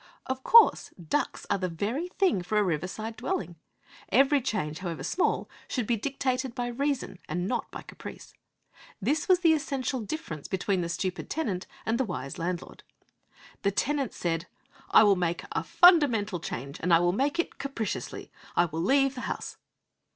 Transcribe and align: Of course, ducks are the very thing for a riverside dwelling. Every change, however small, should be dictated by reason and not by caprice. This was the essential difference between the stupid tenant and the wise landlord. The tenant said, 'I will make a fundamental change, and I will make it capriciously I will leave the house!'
Of 0.25 0.43
course, 0.43 0.89
ducks 0.99 1.45
are 1.51 1.59
the 1.59 1.69
very 1.69 2.07
thing 2.07 2.41
for 2.41 2.57
a 2.57 2.63
riverside 2.63 3.15
dwelling. 3.17 3.57
Every 4.09 4.41
change, 4.41 4.79
however 4.79 5.03
small, 5.03 5.47
should 5.67 5.85
be 5.85 5.95
dictated 5.95 6.55
by 6.55 6.69
reason 6.69 7.19
and 7.29 7.47
not 7.47 7.69
by 7.69 7.83
caprice. 7.83 8.33
This 8.99 9.27
was 9.29 9.41
the 9.41 9.53
essential 9.53 9.99
difference 10.01 10.47
between 10.47 10.81
the 10.81 10.89
stupid 10.89 11.29
tenant 11.29 11.67
and 11.85 11.99
the 11.99 12.03
wise 12.05 12.39
landlord. 12.39 12.81
The 13.61 13.69
tenant 13.69 14.11
said, 14.11 14.47
'I 14.89 15.03
will 15.03 15.15
make 15.15 15.43
a 15.51 15.63
fundamental 15.63 16.39
change, 16.39 16.79
and 16.79 16.91
I 16.91 16.97
will 16.97 17.13
make 17.13 17.37
it 17.37 17.59
capriciously 17.59 18.31
I 18.55 18.65
will 18.65 18.81
leave 18.81 19.13
the 19.13 19.21
house!' 19.29 19.57